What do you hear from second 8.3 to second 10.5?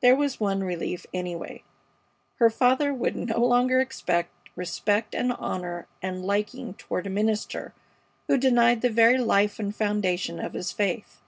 denied the very life and foundation